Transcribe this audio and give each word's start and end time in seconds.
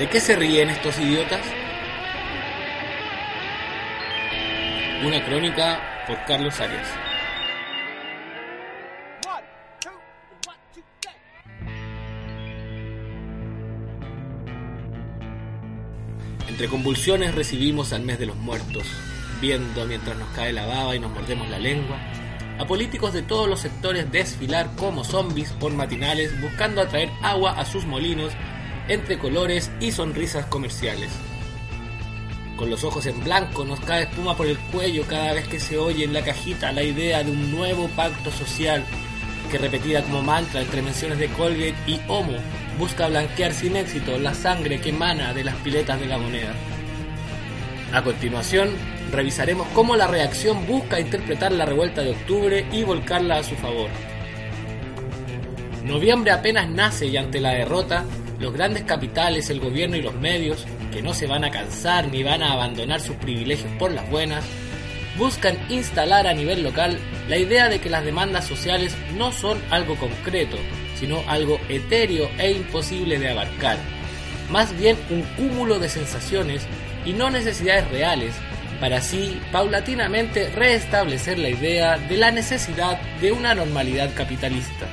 ¿De 0.00 0.08
qué 0.08 0.18
se 0.18 0.34
ríen 0.34 0.70
estos 0.70 0.98
idiotas? 0.98 1.42
Una 5.06 5.22
crónica 5.26 6.06
por 6.06 6.24
Carlos 6.24 6.58
Arias. 6.58 6.88
Entre 16.48 16.66
convulsiones 16.68 17.34
recibimos 17.34 17.92
al 17.92 18.00
mes 18.00 18.18
de 18.18 18.24
los 18.24 18.36
muertos, 18.36 18.84
viendo 19.42 19.84
mientras 19.84 20.16
nos 20.16 20.30
cae 20.30 20.54
la 20.54 20.64
baba 20.64 20.96
y 20.96 20.98
nos 20.98 21.10
mordemos 21.10 21.46
la 21.50 21.58
lengua, 21.58 21.98
a 22.58 22.66
políticos 22.66 23.12
de 23.12 23.20
todos 23.20 23.46
los 23.46 23.60
sectores 23.60 24.10
desfilar 24.10 24.70
como 24.76 25.04
zombies 25.04 25.52
por 25.52 25.74
matinales 25.74 26.40
buscando 26.40 26.80
atraer 26.80 27.10
agua 27.20 27.52
a 27.52 27.66
sus 27.66 27.84
molinos 27.84 28.32
entre 28.90 29.18
colores 29.18 29.70
y 29.78 29.92
sonrisas 29.92 30.46
comerciales. 30.46 31.10
Con 32.56 32.68
los 32.70 32.82
ojos 32.82 33.06
en 33.06 33.22
blanco 33.22 33.64
nos 33.64 33.78
cae 33.80 34.02
espuma 34.02 34.36
por 34.36 34.48
el 34.48 34.58
cuello 34.58 35.04
cada 35.06 35.32
vez 35.32 35.46
que 35.46 35.60
se 35.60 35.78
oye 35.78 36.04
en 36.04 36.12
la 36.12 36.24
cajita 36.24 36.72
la 36.72 36.82
idea 36.82 37.22
de 37.22 37.30
un 37.30 37.52
nuevo 37.52 37.88
pacto 37.90 38.32
social 38.32 38.84
que 39.48 39.58
repetida 39.58 40.02
como 40.02 40.22
mantra 40.22 40.60
entre 40.60 40.82
menciones 40.82 41.18
de 41.18 41.28
Colgate 41.28 41.76
y 41.86 42.00
Homo 42.08 42.36
busca 42.78 43.08
blanquear 43.08 43.54
sin 43.54 43.76
éxito 43.76 44.18
la 44.18 44.34
sangre 44.34 44.80
que 44.80 44.90
emana 44.90 45.32
de 45.32 45.44
las 45.44 45.54
piletas 45.56 46.00
de 46.00 46.06
la 46.06 46.18
moneda. 46.18 46.52
A 47.92 48.02
continuación, 48.02 48.70
revisaremos 49.12 49.68
cómo 49.68 49.94
la 49.94 50.08
reacción 50.08 50.66
busca 50.66 51.00
interpretar 51.00 51.52
la 51.52 51.64
revuelta 51.64 52.02
de 52.02 52.10
octubre 52.10 52.66
y 52.72 52.82
volcarla 52.82 53.38
a 53.38 53.44
su 53.44 53.54
favor. 53.54 53.88
Noviembre 55.84 56.32
apenas 56.32 56.68
nace 56.68 57.06
y 57.06 57.16
ante 57.16 57.40
la 57.40 57.50
derrota, 57.50 58.04
los 58.40 58.54
grandes 58.54 58.84
capitales, 58.84 59.50
el 59.50 59.60
gobierno 59.60 59.96
y 59.96 60.02
los 60.02 60.14
medios, 60.14 60.66
que 60.90 61.02
no 61.02 61.12
se 61.12 61.26
van 61.26 61.44
a 61.44 61.50
cansar 61.50 62.08
ni 62.08 62.22
van 62.22 62.42
a 62.42 62.54
abandonar 62.54 63.00
sus 63.00 63.16
privilegios 63.16 63.70
por 63.78 63.92
las 63.92 64.08
buenas, 64.10 64.44
buscan 65.18 65.58
instalar 65.68 66.26
a 66.26 66.32
nivel 66.32 66.62
local 66.62 66.98
la 67.28 67.36
idea 67.36 67.68
de 67.68 67.80
que 67.80 67.90
las 67.90 68.02
demandas 68.02 68.46
sociales 68.46 68.96
no 69.16 69.30
son 69.30 69.60
algo 69.70 69.94
concreto, 69.96 70.56
sino 70.98 71.22
algo 71.28 71.60
etéreo 71.68 72.30
e 72.38 72.52
imposible 72.52 73.18
de 73.18 73.30
abarcar, 73.30 73.76
más 74.50 74.76
bien 74.78 74.96
un 75.10 75.22
cúmulo 75.36 75.78
de 75.78 75.90
sensaciones 75.90 76.62
y 77.04 77.12
no 77.12 77.30
necesidades 77.30 77.88
reales, 77.90 78.32
para 78.80 78.96
así 78.96 79.38
paulatinamente 79.52 80.48
restablecer 80.48 81.38
la 81.38 81.50
idea 81.50 81.98
de 81.98 82.16
la 82.16 82.30
necesidad 82.30 82.98
de 83.20 83.32
una 83.32 83.54
normalidad 83.54 84.14
capitalista. 84.14 84.86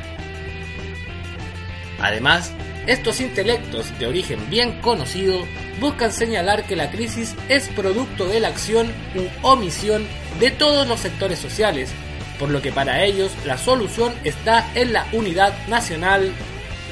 Además, 1.99 2.53
estos 2.87 3.19
intelectos 3.19 3.97
de 3.99 4.07
origen 4.07 4.49
bien 4.49 4.79
conocido 4.79 5.45
buscan 5.81 6.11
señalar 6.13 6.65
que 6.65 6.77
la 6.77 6.89
crisis 6.89 7.35
es 7.49 7.67
producto 7.69 8.27
de 8.27 8.39
la 8.39 8.47
acción 8.47 8.87
u 9.13 9.47
omisión 9.47 10.07
de 10.39 10.51
todos 10.51 10.87
los 10.87 11.01
sectores 11.01 11.37
sociales, 11.37 11.91
por 12.39 12.49
lo 12.49 12.61
que 12.61 12.71
para 12.71 13.03
ellos 13.03 13.31
la 13.45 13.57
solución 13.57 14.13
está 14.23 14.71
en 14.73 14.93
la 14.93 15.05
unidad 15.11 15.53
nacional 15.67 16.31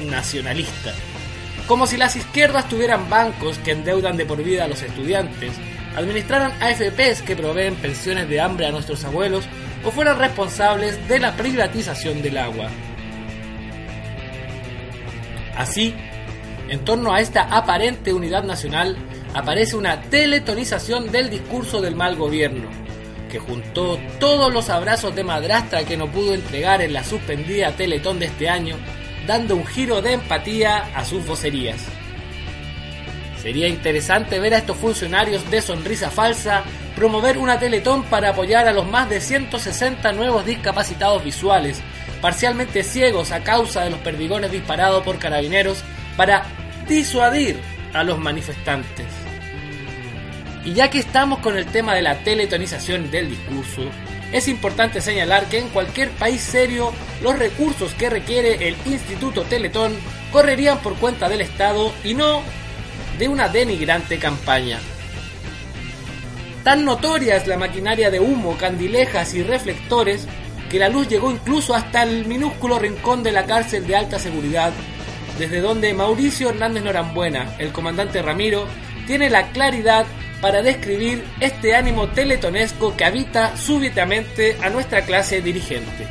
nacionalista. 0.04 0.92
Como 1.66 1.86
si 1.86 1.96
las 1.96 2.14
izquierdas 2.14 2.68
tuvieran 2.68 3.08
bancos 3.08 3.58
que 3.58 3.72
endeudan 3.72 4.16
de 4.16 4.26
por 4.26 4.42
vida 4.42 4.64
a 4.64 4.68
los 4.68 4.82
estudiantes, 4.82 5.52
administraran 5.96 6.52
AFPs 6.60 7.22
que 7.22 7.36
proveen 7.36 7.74
pensiones 7.74 8.28
de 8.28 8.40
hambre 8.40 8.66
a 8.66 8.70
nuestros 8.70 9.02
abuelos 9.04 9.46
o 9.82 9.90
fueran 9.90 10.18
responsables 10.18 11.08
de 11.08 11.18
la 11.20 11.34
privatización 11.36 12.22
del 12.22 12.36
agua. 12.36 12.68
Así, 15.56 15.94
en 16.68 16.84
torno 16.84 17.14
a 17.14 17.20
esta 17.20 17.42
aparente 17.42 18.12
unidad 18.12 18.44
nacional, 18.44 18.96
aparece 19.34 19.76
una 19.76 20.02
teletonización 20.02 21.10
del 21.10 21.30
discurso 21.30 21.80
del 21.80 21.96
mal 21.96 22.16
gobierno, 22.16 22.68
que 23.30 23.38
juntó 23.38 23.98
todos 24.18 24.52
los 24.52 24.68
abrazos 24.70 25.14
de 25.14 25.24
madrastra 25.24 25.84
que 25.84 25.96
no 25.96 26.08
pudo 26.08 26.34
entregar 26.34 26.82
en 26.82 26.92
la 26.92 27.04
suspendida 27.04 27.72
Teletón 27.72 28.18
de 28.18 28.26
este 28.26 28.48
año, 28.48 28.76
dando 29.26 29.56
un 29.56 29.66
giro 29.66 30.02
de 30.02 30.14
empatía 30.14 30.90
a 30.94 31.04
sus 31.04 31.26
vocerías. 31.26 31.80
Sería 33.42 33.68
interesante 33.68 34.40
ver 34.40 34.54
a 34.54 34.58
estos 34.58 34.76
funcionarios 34.76 35.48
de 35.50 35.62
sonrisa 35.62 36.10
falsa 36.10 36.64
promover 36.96 37.38
una 37.38 37.58
Teletón 37.58 38.04
para 38.04 38.30
apoyar 38.30 38.66
a 38.66 38.72
los 38.72 38.88
más 38.88 39.08
de 39.08 39.20
160 39.20 40.12
nuevos 40.12 40.44
discapacitados 40.46 41.22
visuales, 41.22 41.80
parcialmente 42.20 42.82
ciegos 42.82 43.32
a 43.32 43.42
causa 43.42 43.84
de 43.84 43.90
los 43.90 44.00
perdigones 44.00 44.50
disparados 44.50 45.04
por 45.04 45.18
carabineros 45.18 45.82
para 46.16 46.44
disuadir 46.88 47.58
a 47.92 48.04
los 48.04 48.18
manifestantes. 48.18 49.06
Y 50.64 50.72
ya 50.72 50.90
que 50.90 50.98
estamos 50.98 51.38
con 51.38 51.56
el 51.56 51.66
tema 51.66 51.94
de 51.94 52.02
la 52.02 52.18
teletonización 52.18 53.10
del 53.10 53.30
discurso, 53.30 53.82
es 54.32 54.48
importante 54.48 55.00
señalar 55.00 55.46
que 55.46 55.58
en 55.58 55.68
cualquier 55.68 56.10
país 56.10 56.40
serio 56.40 56.92
los 57.22 57.38
recursos 57.38 57.94
que 57.94 58.10
requiere 58.10 58.68
el 58.68 58.76
Instituto 58.84 59.42
Teletón 59.42 59.94
correrían 60.32 60.78
por 60.78 60.96
cuenta 60.96 61.28
del 61.28 61.40
Estado 61.40 61.92
y 62.02 62.14
no 62.14 62.42
de 63.18 63.28
una 63.28 63.48
denigrante 63.48 64.18
campaña. 64.18 64.80
Tan 66.64 66.84
notoria 66.84 67.36
es 67.36 67.46
la 67.46 67.56
maquinaria 67.56 68.10
de 68.10 68.18
humo, 68.18 68.56
candilejas 68.58 69.34
y 69.34 69.44
reflectores 69.44 70.26
que 70.70 70.78
la 70.78 70.88
luz 70.88 71.08
llegó 71.08 71.30
incluso 71.30 71.74
hasta 71.74 72.02
el 72.02 72.26
minúsculo 72.26 72.78
rincón 72.78 73.22
de 73.22 73.32
la 73.32 73.46
cárcel 73.46 73.86
de 73.86 73.96
alta 73.96 74.18
seguridad, 74.18 74.72
desde 75.38 75.60
donde 75.60 75.94
Mauricio 75.94 76.50
Hernández 76.50 76.82
Norambuena, 76.82 77.54
el 77.58 77.72
comandante 77.72 78.22
Ramiro, 78.22 78.66
tiene 79.06 79.30
la 79.30 79.50
claridad 79.52 80.06
para 80.40 80.62
describir 80.62 81.24
este 81.40 81.74
ánimo 81.74 82.08
teletonesco 82.08 82.96
que 82.96 83.04
habita 83.04 83.56
súbitamente 83.56 84.56
a 84.62 84.70
nuestra 84.70 85.02
clase 85.02 85.40
dirigente. 85.40 86.06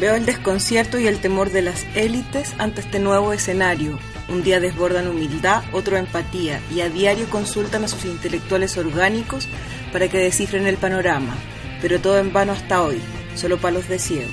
Veo 0.00 0.16
el 0.16 0.26
desconcierto 0.26 0.98
y 0.98 1.06
el 1.06 1.20
temor 1.20 1.50
de 1.50 1.62
las 1.62 1.86
élites 1.94 2.54
ante 2.58 2.80
este 2.80 2.98
nuevo 2.98 3.32
escenario. 3.32 3.98
Un 4.28 4.42
día 4.42 4.58
desbordan 4.58 5.06
humildad, 5.06 5.62
otro 5.72 5.96
empatía, 5.96 6.60
y 6.74 6.80
a 6.80 6.88
diario 6.88 7.28
consultan 7.30 7.84
a 7.84 7.88
sus 7.88 8.04
intelectuales 8.04 8.76
orgánicos 8.76 9.46
para 9.92 10.08
que 10.08 10.18
descifren 10.18 10.66
el 10.66 10.76
panorama, 10.78 11.36
pero 11.84 12.00
todo 12.00 12.18
en 12.18 12.32
vano 12.32 12.52
hasta 12.52 12.82
hoy, 12.82 12.98
solo 13.34 13.58
palos 13.58 13.90
de 13.90 13.98
ciego. 13.98 14.30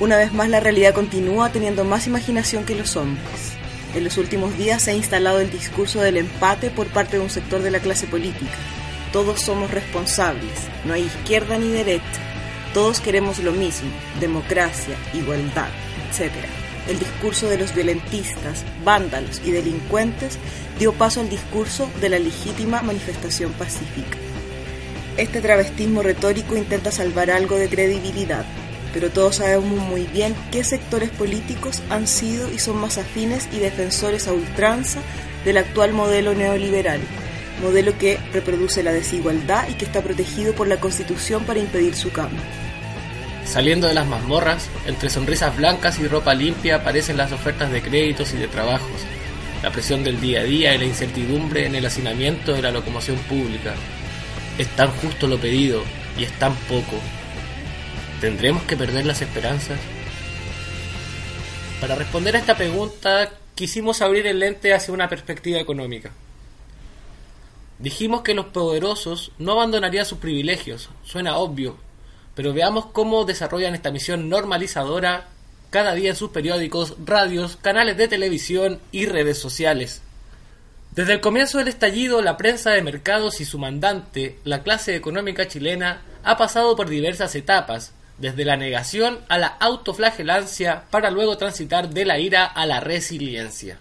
Una 0.00 0.16
vez 0.16 0.32
más 0.32 0.48
la 0.48 0.60
realidad 0.60 0.94
continúa 0.94 1.52
teniendo 1.52 1.84
más 1.84 2.06
imaginación 2.06 2.64
que 2.64 2.74
los 2.74 2.96
hombres. 2.96 3.52
En 3.94 4.02
los 4.02 4.16
últimos 4.16 4.56
días 4.56 4.80
se 4.80 4.92
ha 4.92 4.94
instalado 4.94 5.42
el 5.42 5.50
discurso 5.50 6.00
del 6.00 6.16
empate 6.16 6.70
por 6.70 6.86
parte 6.86 7.18
de 7.18 7.22
un 7.22 7.28
sector 7.28 7.60
de 7.60 7.70
la 7.70 7.80
clase 7.80 8.06
política. 8.06 8.56
Todos 9.12 9.42
somos 9.42 9.72
responsables, 9.72 10.54
no 10.86 10.94
hay 10.94 11.02
izquierda 11.02 11.58
ni 11.58 11.68
derecha. 11.68 12.02
Todos 12.72 13.00
queremos 13.00 13.40
lo 13.40 13.52
mismo, 13.52 13.90
democracia, 14.18 14.96
igualdad, 15.12 15.68
etc. 16.08 16.32
El 16.88 16.98
discurso 16.98 17.46
de 17.46 17.58
los 17.58 17.74
violentistas, 17.74 18.64
vándalos 18.82 19.42
y 19.44 19.50
delincuentes 19.50 20.38
dio 20.78 20.94
paso 20.94 21.20
al 21.20 21.28
discurso 21.28 21.90
de 22.00 22.08
la 22.08 22.18
legítima 22.18 22.80
manifestación 22.80 23.52
pacífica. 23.52 24.16
Este 25.16 25.40
travestismo 25.40 26.02
retórico 26.02 26.56
intenta 26.56 26.90
salvar 26.90 27.30
algo 27.30 27.56
de 27.56 27.68
credibilidad, 27.68 28.44
pero 28.92 29.10
todos 29.10 29.36
sabemos 29.36 29.78
muy 29.78 30.08
bien 30.08 30.34
qué 30.50 30.64
sectores 30.64 31.10
políticos 31.10 31.84
han 31.88 32.08
sido 32.08 32.52
y 32.52 32.58
son 32.58 32.78
más 32.78 32.98
afines 32.98 33.48
y 33.52 33.60
defensores 33.60 34.26
a 34.26 34.32
ultranza 34.32 35.00
del 35.44 35.58
actual 35.58 35.92
modelo 35.92 36.34
neoliberal, 36.34 36.98
modelo 37.62 37.96
que 37.96 38.18
reproduce 38.32 38.82
la 38.82 38.92
desigualdad 38.92 39.68
y 39.68 39.74
que 39.74 39.84
está 39.84 40.02
protegido 40.02 40.52
por 40.52 40.66
la 40.66 40.80
Constitución 40.80 41.44
para 41.44 41.60
impedir 41.60 41.94
su 41.94 42.10
cambio. 42.10 42.40
Saliendo 43.44 43.86
de 43.86 43.94
las 43.94 44.08
mazmorras, 44.08 44.68
entre 44.84 45.10
sonrisas 45.10 45.56
blancas 45.56 46.00
y 46.00 46.08
ropa 46.08 46.34
limpia 46.34 46.76
aparecen 46.76 47.16
las 47.16 47.30
ofertas 47.30 47.70
de 47.70 47.82
créditos 47.82 48.34
y 48.34 48.38
de 48.38 48.48
trabajos, 48.48 49.00
la 49.62 49.70
presión 49.70 50.02
del 50.02 50.20
día 50.20 50.40
a 50.40 50.44
día 50.44 50.74
y 50.74 50.78
la 50.78 50.86
incertidumbre 50.86 51.66
en 51.66 51.76
el 51.76 51.86
hacinamiento 51.86 52.52
de 52.52 52.62
la 52.62 52.72
locomoción 52.72 53.16
pública. 53.28 53.74
Es 54.58 54.68
tan 54.76 54.90
justo 54.98 55.26
lo 55.26 55.38
pedido 55.38 55.82
y 56.16 56.24
es 56.24 56.38
tan 56.38 56.54
poco, 56.68 57.00
¿Tendremos 58.24 58.62
que 58.62 58.74
perder 58.74 59.04
las 59.04 59.20
esperanzas? 59.20 59.78
Para 61.78 61.94
responder 61.94 62.34
a 62.34 62.38
esta 62.38 62.56
pregunta, 62.56 63.30
quisimos 63.54 64.00
abrir 64.00 64.26
el 64.26 64.38
lente 64.38 64.72
hacia 64.72 64.94
una 64.94 65.10
perspectiva 65.10 65.60
económica. 65.60 66.10
Dijimos 67.78 68.22
que 68.22 68.32
los 68.32 68.46
poderosos 68.46 69.32
no 69.38 69.52
abandonarían 69.52 70.06
sus 70.06 70.18
privilegios, 70.18 70.88
suena 71.04 71.36
obvio, 71.36 71.76
pero 72.34 72.54
veamos 72.54 72.86
cómo 72.86 73.26
desarrollan 73.26 73.74
esta 73.74 73.90
misión 73.90 74.30
normalizadora 74.30 75.28
cada 75.68 75.92
día 75.92 76.08
en 76.08 76.16
sus 76.16 76.30
periódicos, 76.30 76.94
radios, 77.04 77.56
canales 77.56 77.98
de 77.98 78.08
televisión 78.08 78.80
y 78.90 79.06
redes 79.06 79.38
sociales. 79.38 80.00
Desde 80.94 81.14
el 81.14 81.20
comienzo 81.20 81.58
del 81.58 81.66
estallido, 81.66 82.22
la 82.22 82.36
prensa 82.36 82.70
de 82.70 82.82
mercados 82.82 83.40
y 83.40 83.44
su 83.44 83.58
mandante, 83.58 84.38
la 84.44 84.62
clase 84.62 84.94
económica 84.94 85.48
chilena, 85.48 86.02
ha 86.22 86.36
pasado 86.36 86.76
por 86.76 86.88
diversas 86.88 87.34
etapas, 87.34 87.92
desde 88.18 88.44
la 88.44 88.56
negación 88.56 89.18
a 89.28 89.38
la 89.38 89.48
autoflagelancia 89.48 90.84
para 90.90 91.10
luego 91.10 91.36
transitar 91.36 91.90
de 91.90 92.04
la 92.04 92.20
ira 92.20 92.44
a 92.44 92.64
la 92.64 92.78
resiliencia. 92.78 93.78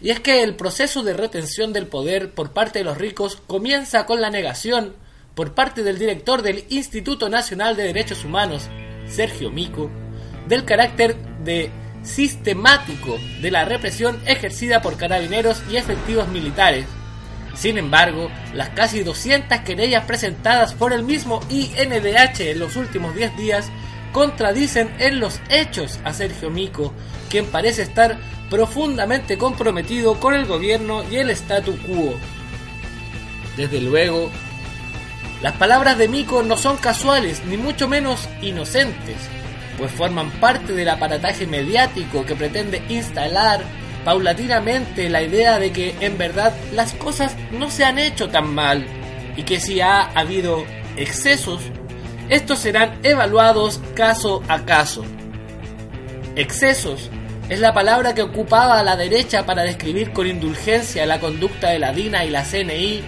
Y 0.00 0.08
es 0.08 0.20
que 0.20 0.42
el 0.42 0.56
proceso 0.56 1.02
de 1.02 1.12
retención 1.12 1.74
del 1.74 1.86
poder 1.86 2.30
por 2.30 2.52
parte 2.52 2.78
de 2.78 2.86
los 2.86 2.96
ricos 2.96 3.36
comienza 3.46 4.06
con 4.06 4.22
la 4.22 4.30
negación 4.30 4.94
por 5.34 5.54
parte 5.54 5.82
del 5.82 5.98
director 5.98 6.40
del 6.40 6.64
Instituto 6.70 7.28
Nacional 7.28 7.76
de 7.76 7.84
Derechos 7.84 8.24
Humanos, 8.24 8.68
Sergio 9.06 9.50
Mico, 9.50 9.90
del 10.48 10.64
carácter 10.64 11.14
de 11.44 11.70
sistemático 12.06 13.18
de 13.42 13.50
la 13.50 13.64
represión 13.64 14.18
ejercida 14.26 14.80
por 14.80 14.96
carabineros 14.96 15.62
y 15.70 15.76
efectivos 15.76 16.28
militares, 16.28 16.86
sin 17.56 17.78
embargo, 17.78 18.30
las 18.52 18.68
casi 18.70 19.02
200 19.02 19.60
querellas 19.60 20.04
presentadas 20.04 20.74
por 20.74 20.92
el 20.92 21.02
mismo 21.02 21.40
INDH 21.48 22.40
en 22.40 22.58
los 22.58 22.76
últimos 22.76 23.14
10 23.14 23.36
días 23.36 23.70
contradicen 24.12 24.94
en 24.98 25.20
los 25.20 25.40
hechos 25.48 25.98
a 26.04 26.12
Sergio 26.12 26.50
Mico, 26.50 26.92
quien 27.30 27.46
parece 27.46 27.82
estar 27.82 28.18
profundamente 28.50 29.38
comprometido 29.38 30.20
con 30.20 30.34
el 30.34 30.46
gobierno 30.46 31.02
y 31.10 31.16
el 31.16 31.30
statu 31.30 31.76
quo. 31.78 32.14
Desde 33.56 33.80
luego, 33.80 34.30
las 35.42 35.54
palabras 35.54 35.96
de 35.96 36.08
Mico 36.08 36.42
no 36.42 36.58
son 36.58 36.76
casuales, 36.76 37.42
ni 37.46 37.56
mucho 37.56 37.88
menos 37.88 38.28
inocentes, 38.42 39.16
pues 39.78 39.92
forman 39.92 40.30
parte 40.32 40.72
del 40.72 40.88
aparataje 40.88 41.46
mediático 41.46 42.24
que 42.24 42.34
pretende 42.34 42.82
instalar 42.88 43.62
paulatinamente 44.04 45.10
la 45.10 45.22
idea 45.22 45.58
de 45.58 45.72
que 45.72 45.94
en 46.00 46.16
verdad 46.16 46.54
las 46.72 46.94
cosas 46.94 47.36
no 47.50 47.70
se 47.70 47.84
han 47.84 47.98
hecho 47.98 48.28
tan 48.28 48.54
mal 48.54 48.86
y 49.36 49.42
que 49.42 49.60
si 49.60 49.80
ha 49.80 50.02
habido 50.02 50.64
excesos, 50.96 51.60
estos 52.28 52.60
serán 52.60 52.98
evaluados 53.02 53.80
caso 53.94 54.42
a 54.48 54.64
caso. 54.64 55.04
Excesos 56.36 57.10
es 57.48 57.60
la 57.60 57.74
palabra 57.74 58.14
que 58.14 58.22
ocupaba 58.22 58.82
la 58.82 58.96
derecha 58.96 59.46
para 59.46 59.62
describir 59.62 60.12
con 60.12 60.26
indulgencia 60.26 61.06
la 61.06 61.20
conducta 61.20 61.70
de 61.70 61.78
la 61.78 61.92
DINA 61.92 62.24
y 62.24 62.30
la 62.30 62.42
CNI 62.44 63.02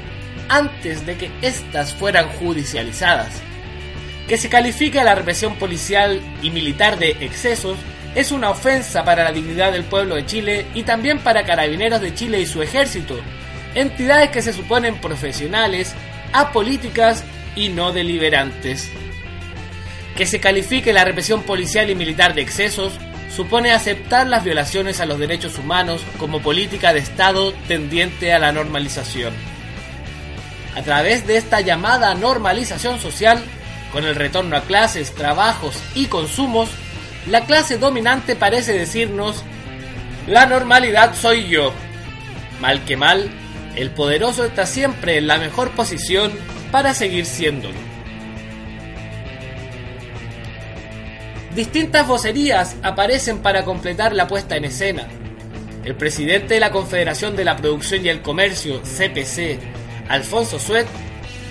antes 0.48 1.04
de 1.06 1.16
que 1.16 1.30
éstas 1.42 1.94
fueran 1.94 2.28
judicializadas. 2.38 3.47
Que 4.28 4.36
se 4.36 4.50
califique 4.50 5.00
a 5.00 5.04
la 5.04 5.14
represión 5.14 5.54
policial 5.54 6.20
y 6.42 6.50
militar 6.50 6.98
de 6.98 7.16
excesos 7.20 7.78
es 8.14 8.30
una 8.30 8.50
ofensa 8.50 9.02
para 9.02 9.24
la 9.24 9.32
dignidad 9.32 9.72
del 9.72 9.84
pueblo 9.84 10.16
de 10.16 10.26
Chile 10.26 10.66
y 10.74 10.82
también 10.82 11.18
para 11.20 11.44
carabineros 11.44 12.02
de 12.02 12.14
Chile 12.14 12.38
y 12.38 12.46
su 12.46 12.62
ejército, 12.62 13.18
entidades 13.74 14.30
que 14.30 14.42
se 14.42 14.52
suponen 14.52 15.00
profesionales, 15.00 15.94
apolíticas 16.34 17.24
y 17.56 17.70
no 17.70 17.92
deliberantes. 17.92 18.90
Que 20.14 20.26
se 20.26 20.40
califique 20.40 20.92
la 20.92 21.04
represión 21.04 21.42
policial 21.42 21.88
y 21.88 21.94
militar 21.94 22.34
de 22.34 22.42
excesos 22.42 22.98
supone 23.34 23.72
aceptar 23.72 24.26
las 24.26 24.44
violaciones 24.44 25.00
a 25.00 25.06
los 25.06 25.18
derechos 25.18 25.56
humanos 25.58 26.02
como 26.18 26.40
política 26.40 26.92
de 26.92 27.00
Estado 27.00 27.52
tendiente 27.66 28.34
a 28.34 28.38
la 28.38 28.52
normalización. 28.52 29.32
A 30.76 30.82
través 30.82 31.26
de 31.26 31.38
esta 31.38 31.60
llamada 31.60 32.14
normalización 32.14 33.00
social, 33.00 33.42
con 33.92 34.04
el 34.04 34.14
retorno 34.14 34.56
a 34.56 34.62
clases, 34.62 35.14
trabajos 35.14 35.76
y 35.94 36.06
consumos, 36.06 36.70
la 37.26 37.44
clase 37.44 37.78
dominante 37.78 38.36
parece 38.36 38.72
decirnos, 38.72 39.42
la 40.26 40.46
normalidad 40.46 41.14
soy 41.14 41.48
yo. 41.48 41.72
Mal 42.60 42.84
que 42.84 42.96
mal, 42.96 43.30
el 43.76 43.90
poderoso 43.90 44.44
está 44.44 44.66
siempre 44.66 45.18
en 45.18 45.26
la 45.26 45.38
mejor 45.38 45.70
posición 45.70 46.32
para 46.70 46.94
seguir 46.94 47.26
siéndolo. 47.26 47.76
Distintas 51.54 52.06
vocerías 52.06 52.76
aparecen 52.82 53.38
para 53.38 53.64
completar 53.64 54.14
la 54.14 54.28
puesta 54.28 54.56
en 54.56 54.66
escena. 54.66 55.08
El 55.84 55.96
presidente 55.96 56.54
de 56.54 56.60
la 56.60 56.70
Confederación 56.70 57.36
de 57.36 57.44
la 57.44 57.56
Producción 57.56 58.04
y 58.04 58.08
el 58.08 58.22
Comercio, 58.22 58.80
CPC, 58.82 59.58
Alfonso 60.08 60.58
Suet, 60.58 60.86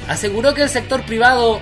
aseguró 0.07 0.53
que 0.53 0.61
el 0.61 0.69
sector 0.69 1.03
privado 1.03 1.59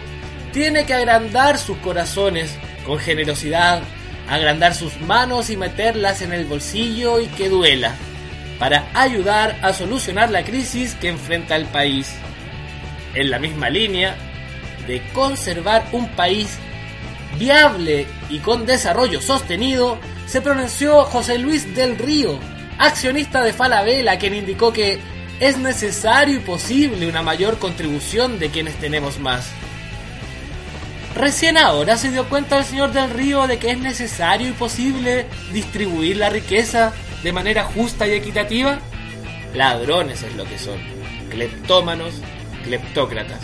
tiene 0.55 0.85
que 0.85 0.93
agrandar 0.93 1.57
sus 1.57 1.77
corazones 1.79 2.49
con 2.85 2.97
generosidad, 2.97 3.81
agrandar 4.29 4.73
sus 4.73 5.01
manos 5.01 5.49
y 5.49 5.57
meterlas 5.57 6.21
en 6.21 6.31
el 6.31 6.45
bolsillo 6.45 7.19
y 7.19 7.27
que 7.27 7.49
duela, 7.49 7.93
para 8.57 8.87
ayudar 8.93 9.59
a 9.61 9.73
solucionar 9.73 10.31
la 10.31 10.45
crisis 10.45 10.95
que 10.95 11.09
enfrenta 11.09 11.57
el 11.57 11.65
país. 11.65 12.09
En 13.15 13.31
la 13.31 13.37
misma 13.37 13.69
línea 13.69 14.15
de 14.87 15.01
conservar 15.13 15.89
un 15.91 16.07
país 16.11 16.57
viable 17.37 18.07
y 18.29 18.39
con 18.39 18.65
desarrollo 18.65 19.19
sostenido, 19.19 19.99
se 20.25 20.39
pronunció 20.39 21.03
José 21.03 21.37
Luis 21.37 21.75
del 21.75 21.97
Río, 21.97 22.39
accionista 22.77 23.43
de 23.43 23.51
Falabella, 23.51 24.17
quien 24.17 24.33
indicó 24.33 24.71
que 24.71 24.99
es 25.41 25.57
necesario 25.57 26.37
y 26.37 26.39
posible 26.39 27.09
una 27.09 27.23
mayor 27.23 27.59
contribución 27.59 28.39
de 28.39 28.51
quienes 28.51 28.75
tenemos 28.75 29.19
más. 29.19 29.51
Recién 31.15 31.57
ahora 31.57 31.95
se 31.95 32.11
dio 32.11 32.27
cuenta 32.27 32.57
el 32.57 32.65
señor 32.65 32.91
del 32.91 33.09
Río 33.09 33.47
de 33.47 33.57
que 33.57 33.71
es 33.71 33.79
necesario 33.79 34.49
y 34.49 34.51
posible 34.51 35.27
distribuir 35.53 36.17
la 36.17 36.29
riqueza 36.29 36.91
de 37.23 37.31
manera 37.31 37.63
justa 37.63 38.05
y 38.05 38.11
equitativa. 38.11 38.79
Ladrones 39.53 40.23
es 40.23 40.35
lo 40.35 40.43
que 40.43 40.59
son, 40.59 40.77
cleptómanos, 41.29 42.15
cleptócratas. 42.65 43.39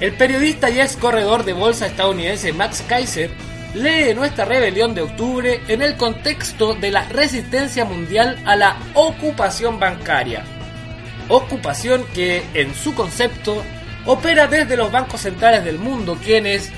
El 0.00 0.12
periodista 0.16 0.68
y 0.68 0.80
ex 0.80 0.96
corredor 0.96 1.44
de 1.44 1.54
bolsa 1.54 1.86
estadounidense 1.86 2.52
Max 2.52 2.84
Kaiser 2.86 3.30
lee 3.74 4.14
nuestra 4.14 4.44
rebelión 4.44 4.94
de 4.94 5.00
octubre 5.00 5.62
en 5.68 5.80
el 5.80 5.96
contexto 5.96 6.74
de 6.74 6.90
la 6.90 7.08
resistencia 7.08 7.86
mundial 7.86 8.38
a 8.44 8.54
la 8.54 8.76
ocupación 8.92 9.80
bancaria. 9.80 10.44
Ocupación 11.28 12.04
que, 12.12 12.42
en 12.52 12.74
su 12.74 12.94
concepto, 12.94 13.62
opera 14.04 14.46
desde 14.46 14.76
los 14.76 14.92
bancos 14.92 15.22
centrales 15.22 15.64
del 15.64 15.78
mundo, 15.78 16.18
quienes, 16.22 16.70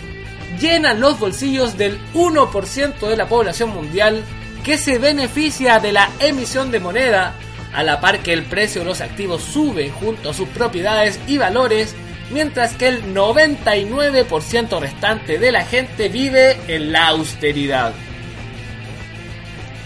llenan 0.60 1.00
los 1.00 1.18
bolsillos 1.18 1.76
del 1.76 1.98
1% 2.14 3.08
de 3.08 3.16
la 3.16 3.28
población 3.28 3.70
mundial 3.70 4.22
que 4.64 4.78
se 4.78 4.98
beneficia 4.98 5.78
de 5.78 5.92
la 5.92 6.08
emisión 6.20 6.70
de 6.70 6.80
moneda, 6.80 7.34
a 7.74 7.82
la 7.82 8.00
par 8.00 8.20
que 8.20 8.32
el 8.32 8.44
precio 8.44 8.80
de 8.80 8.86
los 8.86 9.00
activos 9.00 9.42
sube 9.42 9.90
junto 9.90 10.30
a 10.30 10.34
sus 10.34 10.48
propiedades 10.48 11.20
y 11.26 11.38
valores, 11.38 11.94
mientras 12.30 12.74
que 12.74 12.88
el 12.88 13.14
99% 13.14 14.80
restante 14.80 15.38
de 15.38 15.52
la 15.52 15.64
gente 15.64 16.08
vive 16.08 16.56
en 16.68 16.92
la 16.92 17.08
austeridad. 17.08 17.92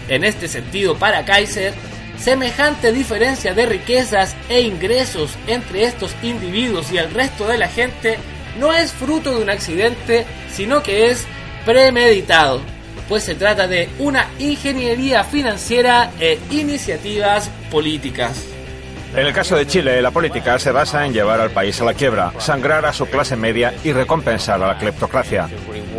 En 0.07 0.23
este 0.23 0.47
sentido, 0.47 0.95
para 0.95 1.25
Kaiser, 1.25 1.73
semejante 2.17 2.91
diferencia 2.91 3.53
de 3.53 3.65
riquezas 3.65 4.35
e 4.49 4.61
ingresos 4.61 5.31
entre 5.47 5.83
estos 5.83 6.15
individuos 6.21 6.91
y 6.91 6.97
el 6.97 7.11
resto 7.11 7.47
de 7.47 7.57
la 7.57 7.67
gente 7.67 8.17
no 8.57 8.73
es 8.73 8.91
fruto 8.91 9.35
de 9.35 9.43
un 9.43 9.49
accidente, 9.49 10.25
sino 10.51 10.81
que 10.81 11.09
es 11.09 11.25
premeditado, 11.65 12.61
pues 13.07 13.23
se 13.23 13.35
trata 13.35 13.67
de 13.67 13.89
una 13.99 14.27
ingeniería 14.39 15.23
financiera 15.23 16.11
e 16.19 16.39
iniciativas 16.51 17.49
políticas. 17.69 18.45
En 19.15 19.25
el 19.25 19.33
caso 19.33 19.55
de 19.55 19.65
Chile, 19.65 20.01
la 20.03 20.11
política 20.11 20.59
se 20.59 20.71
basa 20.71 21.03
en 21.03 21.13
llevar 21.13 21.41
al 21.41 21.49
país 21.49 21.81
a 21.81 21.85
la 21.85 21.95
quiebra, 21.95 22.31
sangrar 22.37 22.85
a 22.85 22.93
su 22.93 23.07
clase 23.07 23.35
media 23.35 23.73
y 23.83 23.91
recompensar 23.91 24.61
a 24.61 24.67
la 24.67 24.77
cleptocracia. 24.77 25.49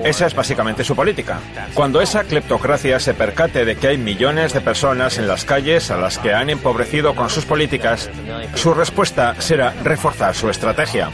Esa 0.04 0.26
es 0.26 0.34
básicamente 0.34 0.84
su 0.84 0.94
política. 0.94 1.40
Cuando 1.74 2.00
esa 2.00 2.22
cleptocracia 2.22 3.00
se 3.00 3.14
percate 3.14 3.64
de 3.64 3.74
que 3.74 3.88
hay 3.88 3.98
millones 3.98 4.52
de 4.52 4.60
personas 4.60 5.18
en 5.18 5.26
las 5.26 5.44
calles 5.44 5.90
a 5.90 5.96
las 5.96 6.18
que 6.18 6.32
han 6.32 6.50
empobrecido 6.50 7.16
con 7.16 7.30
sus 7.30 7.44
políticas, 7.44 8.08
su 8.54 8.72
respuesta 8.74 9.34
será 9.40 9.74
reforzar 9.82 10.36
su 10.36 10.48
estrategia. 10.48 11.10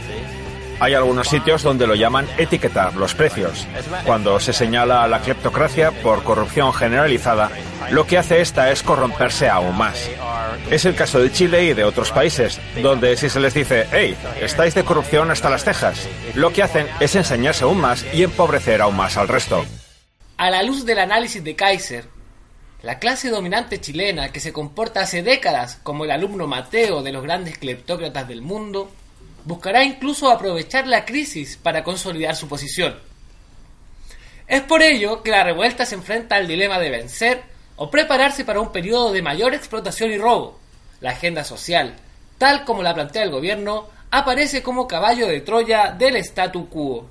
Hay 0.79 0.93
algunos 0.93 1.27
sitios 1.27 1.63
donde 1.63 1.87
lo 1.87 1.95
llaman 1.95 2.27
etiquetar 2.37 2.95
los 2.95 3.15
precios. 3.15 3.65
Cuando 4.05 4.39
se 4.39 4.53
señala 4.53 5.03
a 5.03 5.07
la 5.07 5.21
cleptocracia 5.21 5.91
por 5.91 6.23
corrupción 6.23 6.71
generalizada, 6.71 7.49
lo 7.89 8.05
que 8.05 8.17
hace 8.17 8.41
esta 8.41 8.71
es 8.71 8.83
corromperse 8.83 9.49
aún 9.49 9.75
más. 9.75 10.09
Es 10.69 10.85
el 10.85 10.95
caso 10.95 11.19
de 11.19 11.31
Chile 11.31 11.63
y 11.63 11.73
de 11.73 11.83
otros 11.83 12.11
países, 12.11 12.59
donde 12.81 13.17
si 13.17 13.29
se 13.29 13.39
les 13.39 13.53
dice, 13.53 13.87
hey, 13.91 14.15
estáis 14.39 14.75
de 14.75 14.83
corrupción 14.83 15.31
hasta 15.31 15.49
las 15.49 15.63
cejas, 15.63 16.07
lo 16.35 16.53
que 16.53 16.61
hacen 16.61 16.87
es 16.99 17.15
enseñarse 17.15 17.63
aún 17.63 17.79
más 17.79 18.05
y 18.13 18.23
empobrecer 18.23 18.81
aún 18.81 18.97
más 18.97 19.17
al 19.17 19.27
resto. 19.27 19.65
A 20.37 20.51
la 20.51 20.61
luz 20.61 20.85
del 20.85 20.99
análisis 20.99 21.43
de 21.43 21.55
Kaiser, 21.55 22.05
La 22.83 22.99
clase 22.99 23.31
dominante 23.31 23.81
chilena, 23.81 24.31
que 24.31 24.39
se 24.39 24.53
comporta 24.53 25.01
hace 25.01 25.23
décadas 25.23 25.79
como 25.81 26.05
el 26.05 26.11
alumno 26.11 26.45
Mateo 26.45 27.01
de 27.01 27.11
los 27.11 27.23
grandes 27.23 27.57
cleptócratas 27.57 28.27
del 28.27 28.43
mundo, 28.43 28.91
buscará 29.47 29.83
incluso 29.85 30.29
aprovechar 30.29 30.87
la 30.87 31.05
crisis 31.05 31.55
para 31.55 31.83
consolidar 31.83 32.35
su 32.35 32.49
posición. 32.49 32.99
Es 34.45 34.61
por 34.61 34.81
ello 34.81 35.23
que 35.23 35.31
la 35.31 35.43
revuelta 35.43 35.85
se 35.85 35.95
enfrenta 35.95 36.35
al 36.35 36.47
dilema 36.47 36.79
de 36.79 36.89
vencer 36.89 37.43
o 37.77 37.89
prepararse 37.89 38.43
para 38.43 38.59
un 38.59 38.73
periodo 38.73 39.13
de 39.13 39.21
mayor 39.21 39.53
explotación 39.53 40.11
y 40.11 40.17
robo. 40.17 40.59
La 40.99 41.11
agenda 41.11 41.45
social, 41.45 41.95
tal 42.37 42.65
como 42.65 42.83
la 42.83 42.93
plantea 42.93 43.23
el 43.23 43.31
gobierno, 43.31 43.87
aparece 44.11 44.61
como 44.61 44.87
caballo 44.87 45.27
de 45.27 45.39
Troya 45.41 45.91
del 45.91 46.17
statu 46.17 46.67
quo. 46.67 47.09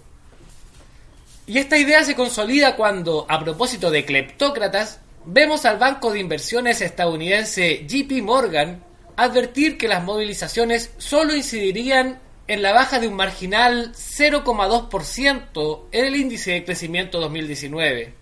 Y 1.46 1.58
esta 1.58 1.78
idea 1.78 2.04
se 2.04 2.16
consolida 2.16 2.76
cuando, 2.76 3.24
a 3.28 3.42
propósito 3.42 3.90
de 3.90 4.04
cleptócratas, 4.04 5.00
vemos 5.24 5.64
al 5.64 5.78
banco 5.78 6.12
de 6.12 6.20
inversiones 6.20 6.82
estadounidense 6.82 7.86
JP 7.86 8.22
Morgan 8.22 8.82
advertir 9.16 9.78
que 9.78 9.88
las 9.88 10.04
movilizaciones 10.04 10.90
solo 10.98 11.34
incidirían 11.34 12.20
en 12.48 12.62
la 12.62 12.72
baja 12.72 12.98
de 13.00 13.08
un 13.08 13.14
marginal 13.14 13.92
0,2% 13.92 15.88
en 15.90 16.04
el 16.04 16.16
índice 16.16 16.52
de 16.52 16.64
crecimiento 16.64 17.20
2019. 17.20 18.14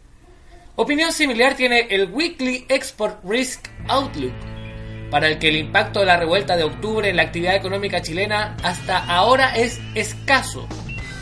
Opinión 0.77 1.13
similar 1.13 1.55
tiene 1.55 1.87
el 1.91 2.11
Weekly 2.11 2.67
Export 2.69 3.23
Risk 3.25 3.69
Outlook, 3.89 4.33
para 5.11 5.29
el 5.29 5.39
que 5.39 5.49
el 5.49 5.57
impacto 5.57 6.01
de 6.01 6.07
la 6.07 6.17
revuelta 6.17 6.57
de 6.57 6.65
octubre 6.65 7.09
en 7.09 7.17
la 7.17 7.23
actividad 7.23 7.55
económica 7.55 8.03
chilena 8.03 8.57
hasta 8.63 8.99
ahora 9.05 9.55
es 9.57 9.79
escaso 9.95 10.67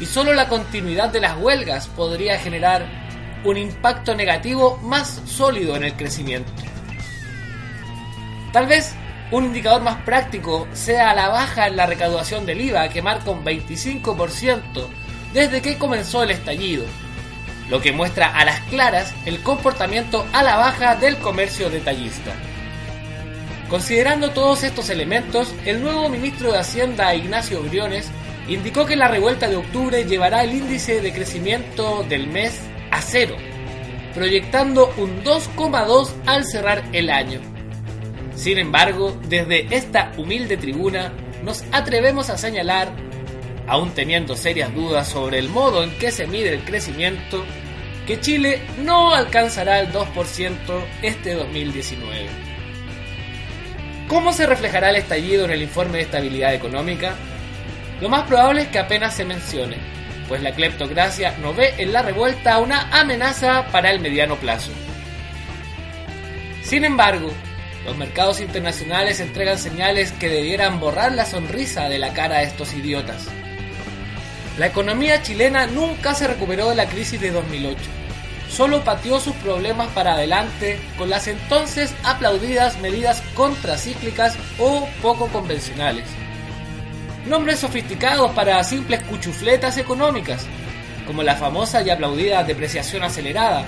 y 0.01 0.07
solo 0.07 0.33
la 0.33 0.49
continuidad 0.49 1.11
de 1.11 1.21
las 1.21 1.37
huelgas 1.39 1.89
podría 1.89 2.39
generar 2.39 2.87
un 3.45 3.57
impacto 3.57 4.15
negativo 4.15 4.79
más 4.79 5.21
sólido 5.27 5.77
en 5.77 5.85
el 5.85 5.95
crecimiento. 5.95 6.51
Tal 8.53 8.67
vez 8.67 8.95
un 9.33 9.47
indicador 9.47 9.81
más 9.81 9.97
práctico 10.03 10.69
sea 10.75 11.15
la 11.15 11.29
baja 11.29 11.67
en 11.67 11.77
la 11.77 11.87
recaudación 11.87 12.45
del 12.45 12.61
IVA 12.61 12.91
que 12.91 13.01
marca 13.01 13.31
un 13.31 13.43
25% 13.43 14.87
desde 15.33 15.63
que 15.63 15.79
comenzó 15.79 16.23
el 16.23 16.31
estallido, 16.31 16.85
lo 17.71 17.81
que 17.81 17.93
muestra 17.93 18.37
a 18.37 18.45
las 18.45 18.61
claras 18.69 19.15
el 19.25 19.43
comportamiento 19.43 20.27
a 20.35 20.43
la 20.43 20.57
baja 20.57 20.97
del 20.97 21.17
comercio 21.17 21.71
detallista. 21.71 22.33
Considerando 23.71 24.33
todos 24.33 24.65
estos 24.65 24.91
elementos, 24.91 25.55
el 25.65 25.81
nuevo 25.81 26.11
ministro 26.11 26.53
de 26.53 26.59
Hacienda 26.59 27.15
Ignacio 27.15 27.63
Briones 27.63 28.11
indicó 28.49 28.85
que 28.85 28.97
la 28.97 29.09
revuelta 29.09 29.49
de 29.49 29.57
octubre 29.57 30.05
llevará 30.05 30.45
el 30.45 30.53
índice 30.53 31.01
de 31.01 31.11
crecimiento 31.11 32.05
del 32.07 32.27
mes 32.27 32.61
a 32.91 33.01
cero, 33.01 33.37
proyectando 34.15 34.93
un 34.99 35.25
2,2 35.25 36.11
al 36.27 36.45
cerrar 36.45 36.83
el 36.93 37.09
año. 37.09 37.52
Sin 38.43 38.59
embargo, 38.59 39.17
desde 39.29 39.73
esta 39.73 40.11
humilde 40.17 40.57
tribuna 40.57 41.13
nos 41.45 41.63
atrevemos 41.71 42.29
a 42.29 42.37
señalar, 42.37 42.93
aún 43.69 43.93
teniendo 43.93 44.35
serias 44.35 44.75
dudas 44.75 45.07
sobre 45.07 45.39
el 45.39 45.49
modo 45.49 45.85
en 45.85 45.97
que 45.97 46.11
se 46.11 46.27
mide 46.27 46.53
el 46.53 46.65
crecimiento, 46.65 47.45
que 48.05 48.19
Chile 48.19 48.61
no 48.79 49.15
alcanzará 49.15 49.79
el 49.79 49.93
2% 49.93 50.49
este 51.03 51.35
2019. 51.35 52.27
¿Cómo 54.09 54.33
se 54.33 54.47
reflejará 54.47 54.91
el 54.91 54.97
estallido 54.97 55.45
en 55.45 55.53
el 55.53 55.63
informe 55.63 55.99
de 55.99 56.05
estabilidad 56.05 56.53
económica? 56.53 57.15
Lo 58.01 58.09
más 58.09 58.27
probable 58.27 58.63
es 58.63 58.69
que 58.71 58.81
apenas 58.81 59.15
se 59.15 59.25
mencione, 59.25 59.77
pues 60.27 60.43
la 60.43 60.51
cleptocracia 60.51 61.37
no 61.41 61.55
ve 61.55 61.75
en 61.79 61.93
la 61.93 62.03
revuelta 62.03 62.59
una 62.59 62.91
amenaza 62.91 63.69
para 63.71 63.93
el 63.93 64.01
mediano 64.01 64.35
plazo. 64.35 64.73
Sin 66.65 66.85
embargo, 66.85 67.33
los 67.85 67.97
mercados 67.97 68.41
internacionales 68.41 69.21
entregan 69.21 69.59
señales 69.59 70.13
que 70.13 70.29
debieran 70.29 70.79
borrar 70.79 71.13
la 71.13 71.27
sonrisa 71.27 71.89
de 71.89 71.99
la 71.99 72.13
cara 72.13 72.37
a 72.37 72.43
estos 72.43 72.75
idiotas. 72.75 73.27
La 74.59 74.67
economía 74.67 75.23
chilena 75.23 75.67
nunca 75.67 76.15
se 76.15 76.29
recuperó 76.29 76.71
de 76.71 76.77
la 76.77 76.87
crisis 76.87 77.21
de 77.21 77.31
2008. 77.31 77.81
Solo 78.51 78.85
pateó 78.85 79.19
sus 79.19 79.35
problemas 79.37 79.89
para 79.89 80.13
adelante 80.13 80.79
con 80.99 81.09
las 81.09 81.27
entonces 81.27 81.95
aplaudidas 82.05 82.79
medidas 82.81 83.23
contracíclicas 83.35 84.37
o 84.59 84.87
poco 85.01 85.29
convencionales. 85.29 86.05
Nombres 87.27 87.61
sofisticados 87.61 88.31
para 88.33 88.63
simples 88.63 89.03
cuchufletas 89.05 89.79
económicas, 89.79 90.47
como 91.07 91.23
la 91.23 91.37
famosa 91.37 91.81
y 91.83 91.89
aplaudida 91.89 92.45
depreciación 92.45 93.05
acelerada, 93.05 93.65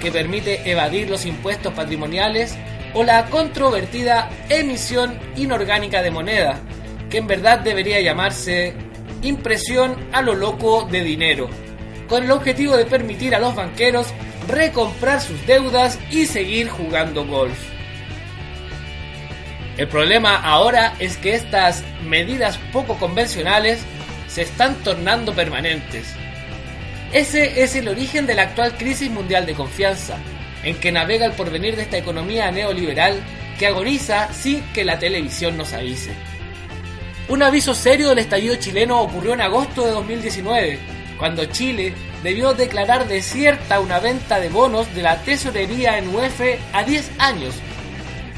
que 0.00 0.10
permite 0.10 0.68
evadir 0.68 1.08
los 1.08 1.26
impuestos 1.26 1.72
patrimoniales 1.72 2.56
o 2.94 3.02
la 3.02 3.26
controvertida 3.26 4.30
emisión 4.48 5.18
inorgánica 5.36 6.02
de 6.02 6.10
moneda, 6.10 6.60
que 7.10 7.18
en 7.18 7.26
verdad 7.26 7.58
debería 7.60 8.00
llamarse 8.00 8.74
impresión 9.22 9.96
a 10.12 10.22
lo 10.22 10.34
loco 10.34 10.86
de 10.90 11.02
dinero, 11.02 11.48
con 12.08 12.24
el 12.24 12.30
objetivo 12.30 12.76
de 12.76 12.86
permitir 12.86 13.34
a 13.34 13.40
los 13.40 13.54
banqueros 13.54 14.12
recomprar 14.48 15.20
sus 15.20 15.44
deudas 15.46 15.98
y 16.10 16.26
seguir 16.26 16.68
jugando 16.68 17.26
golf. 17.26 17.58
El 19.76 19.88
problema 19.88 20.36
ahora 20.36 20.94
es 21.00 21.16
que 21.16 21.34
estas 21.34 21.82
medidas 22.04 22.58
poco 22.72 22.96
convencionales 22.96 23.80
se 24.28 24.42
están 24.42 24.76
tornando 24.84 25.34
permanentes. 25.34 26.14
Ese 27.12 27.62
es 27.62 27.74
el 27.74 27.88
origen 27.88 28.26
de 28.26 28.34
la 28.34 28.42
actual 28.42 28.76
crisis 28.76 29.10
mundial 29.10 29.46
de 29.46 29.54
confianza, 29.54 30.16
en 30.64 30.76
que 30.76 30.92
navega 30.92 31.26
el 31.26 31.32
porvenir 31.32 31.76
de 31.76 31.82
esta 31.82 31.98
economía 31.98 32.50
neoliberal 32.50 33.20
que 33.58 33.66
agoniza 33.66 34.32
sin 34.32 34.62
que 34.72 34.84
la 34.84 34.98
televisión 34.98 35.56
nos 35.56 35.72
avise. 35.72 36.12
Un 37.28 37.42
aviso 37.42 37.74
serio 37.74 38.10
del 38.10 38.18
estallido 38.18 38.56
chileno 38.56 39.00
ocurrió 39.00 39.34
en 39.34 39.40
agosto 39.40 39.84
de 39.84 39.92
2019, 39.92 40.78
cuando 41.18 41.44
Chile 41.46 41.94
debió 42.22 42.52
declarar 42.52 43.06
desierta 43.06 43.80
una 43.80 44.00
venta 44.00 44.40
de 44.40 44.48
bonos 44.48 44.92
de 44.94 45.02
la 45.02 45.16
tesorería 45.22 45.98
en 45.98 46.08
UF 46.08 46.40
a 46.72 46.82
10 46.82 47.12
años, 47.18 47.54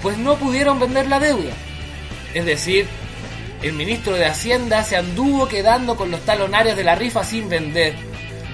pues 0.03 0.19
no 0.19 0.37
pudieron 0.37 0.79
vender 0.79 1.09
la 1.09 1.19
deuda. 1.19 1.53
Es 2.35 2.45
decir, 2.45 2.87
el 3.63 3.73
ministro 3.73 4.15
de 4.15 4.27
Hacienda 4.27 4.85
se 4.85 4.97
anduvo 4.97 5.49
quedando 5.49 5.97
con 5.97 6.11
los 6.11 6.21
talonarios 6.21 6.77
de 6.77 6.85
la 6.85 6.95
rifa 6.95 7.25
sin 7.25 7.49
vender, 7.49 7.95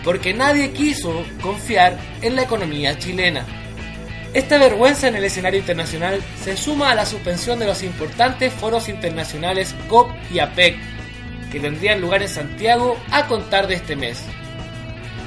porque 0.04 0.32
nadie 0.32 0.70
quiso 0.70 1.24
confiar 1.42 1.98
en 2.22 2.36
la 2.36 2.42
economía 2.42 2.98
chilena. 2.98 3.61
Esta 4.34 4.56
vergüenza 4.56 5.08
en 5.08 5.16
el 5.16 5.24
escenario 5.24 5.60
internacional 5.60 6.22
se 6.42 6.56
suma 6.56 6.90
a 6.90 6.94
la 6.94 7.04
suspensión 7.04 7.58
de 7.58 7.66
los 7.66 7.82
importantes 7.82 8.50
foros 8.50 8.88
internacionales 8.88 9.74
COP 9.88 10.10
y 10.32 10.38
APEC, 10.38 10.76
que 11.50 11.60
tendrían 11.60 12.00
lugar 12.00 12.22
en 12.22 12.30
Santiago 12.30 12.96
a 13.10 13.26
contar 13.26 13.66
de 13.66 13.74
este 13.74 13.94
mes. 13.94 14.22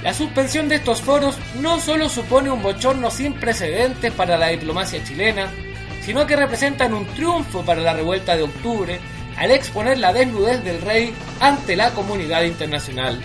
La 0.01 0.11
suspensión 0.15 0.67
de 0.69 0.75
estos 0.75 1.01
foros 1.01 1.37
no 1.61 1.79
solo 1.79 2.09
supone 2.09 2.49
un 2.49 2.63
bochorno 2.63 3.11
sin 3.11 3.33
precedentes 3.33 4.11
para 4.11 4.39
la 4.39 4.47
diplomacia 4.47 5.03
chilena, 5.03 5.51
sino 6.01 6.25
que 6.25 6.35
representan 6.35 6.95
un 6.95 7.05
triunfo 7.05 7.63
para 7.63 7.81
la 7.81 7.93
revuelta 7.93 8.35
de 8.35 8.43
octubre 8.43 8.99
al 9.37 9.51
exponer 9.51 9.99
la 9.99 10.13
desnudez 10.13 10.63
del 10.63 10.81
rey 10.81 11.13
ante 11.39 11.75
la 11.75 11.91
comunidad 11.91 12.41
internacional. 12.43 13.21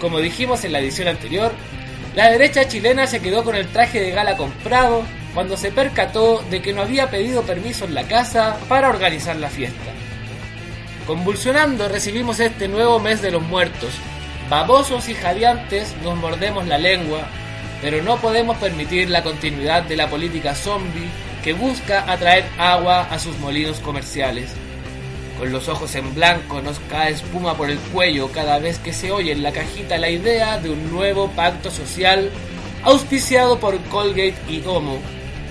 Como 0.00 0.18
dijimos 0.18 0.64
en 0.64 0.72
la 0.72 0.80
edición 0.80 1.06
anterior, 1.06 1.52
la 2.18 2.30
derecha 2.30 2.66
chilena 2.66 3.06
se 3.06 3.20
quedó 3.20 3.44
con 3.44 3.54
el 3.54 3.68
traje 3.68 4.00
de 4.00 4.10
gala 4.10 4.36
comprado 4.36 5.04
cuando 5.34 5.56
se 5.56 5.70
percató 5.70 6.42
de 6.50 6.60
que 6.60 6.72
no 6.72 6.82
había 6.82 7.10
pedido 7.10 7.42
permiso 7.42 7.84
en 7.84 7.94
la 7.94 8.08
casa 8.08 8.56
para 8.68 8.88
organizar 8.88 9.36
la 9.36 9.48
fiesta. 9.48 9.92
Convulsionando 11.06 11.88
recibimos 11.88 12.40
este 12.40 12.66
nuevo 12.66 12.98
mes 12.98 13.22
de 13.22 13.30
los 13.30 13.42
muertos. 13.42 13.90
Babosos 14.50 15.08
y 15.08 15.14
jadeantes 15.14 15.94
nos 16.02 16.16
mordemos 16.16 16.66
la 16.66 16.78
lengua, 16.78 17.20
pero 17.80 18.02
no 18.02 18.16
podemos 18.16 18.56
permitir 18.56 19.10
la 19.10 19.22
continuidad 19.22 19.84
de 19.84 19.94
la 19.94 20.10
política 20.10 20.56
zombie 20.56 21.08
que 21.44 21.52
busca 21.52 22.10
atraer 22.10 22.46
agua 22.58 23.02
a 23.02 23.20
sus 23.20 23.38
molinos 23.38 23.78
comerciales. 23.78 24.50
Con 25.38 25.52
los 25.52 25.68
ojos 25.68 25.94
en 25.94 26.14
blanco 26.14 26.60
nos 26.60 26.80
cae 26.90 27.12
espuma 27.12 27.56
por 27.56 27.70
el 27.70 27.78
cuello 27.78 28.32
cada 28.32 28.58
vez 28.58 28.78
que 28.80 28.92
se 28.92 29.12
oye 29.12 29.30
en 29.30 29.44
la 29.44 29.52
cajita 29.52 29.96
la 29.96 30.10
idea 30.10 30.58
de 30.58 30.70
un 30.70 30.90
nuevo 30.90 31.30
pacto 31.30 31.70
social 31.70 32.30
auspiciado 32.82 33.60
por 33.60 33.78
Colgate 33.84 34.34
y 34.48 34.62
Homo, 34.66 34.98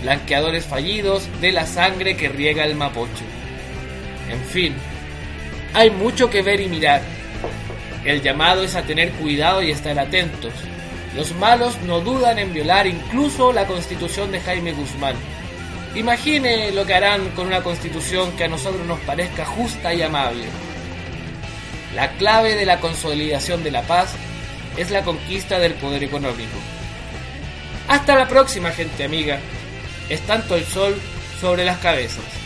blanqueadores 0.02 0.66
fallidos 0.66 1.30
de 1.40 1.54
la 1.54 1.66
sangre 1.66 2.18
que 2.18 2.28
riega 2.28 2.66
el 2.66 2.76
mapocho. 2.76 3.24
En 4.30 4.42
fin, 4.42 4.76
hay 5.74 5.90
mucho 5.90 6.30
que 6.30 6.42
ver 6.42 6.60
y 6.60 6.68
mirar. 6.68 7.02
El 8.04 8.22
llamado 8.22 8.64
es 8.64 8.76
a 8.76 8.84
tener 8.84 9.12
cuidado 9.14 9.62
y 9.62 9.72
estar 9.72 9.98
atentos. 9.98 10.54
Los 11.16 11.34
malos 11.36 11.78
no 11.86 12.02
dudan 12.02 12.40
en 12.40 12.54
violar 12.54 12.88
incluso 12.88 13.54
la 13.54 13.66
constitución 13.66 14.32
de 14.32 14.42
Jaime 14.42 14.74
Guzmán. 14.74 15.16
Imagine 15.98 16.72
lo 16.74 16.86
que 16.86 16.94
harán 16.94 17.30
con 17.30 17.48
una 17.48 17.64
constitución 17.64 18.32
que 18.34 18.44
a 18.44 18.48
nosotros 18.48 18.86
nos 18.86 19.00
parezca 19.00 19.46
justa 19.46 19.96
y 19.96 20.04
amable. 20.04 20.46
La 21.96 22.12
clave 22.18 22.56
de 22.56 22.68
la 22.68 22.80
consolidación 22.80 23.64
de 23.64 23.72
la 23.72 23.82
paz 23.82 24.14
es 24.78 24.92
la 24.92 25.02
conquista 25.02 25.58
del 25.58 25.74
poder 25.74 26.04
económico. 26.04 26.60
Hasta 27.88 28.16
la 28.16 28.28
próxima, 28.28 28.70
gente 28.70 29.06
amiga. 29.06 29.40
es 30.08 30.22
tanto 30.22 30.56
el 30.56 30.66
sol 30.66 30.96
sobre 31.42 31.66
las 31.66 31.80
cabezas. 31.80 32.37